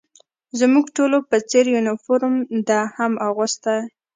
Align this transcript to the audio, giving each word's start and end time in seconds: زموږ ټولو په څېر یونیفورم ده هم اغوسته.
زموږ 0.59 0.85
ټولو 0.97 1.17
په 1.29 1.37
څېر 1.49 1.65
یونیفورم 1.75 2.35
ده 2.69 2.79
هم 2.97 3.13
اغوسته. 3.27 3.75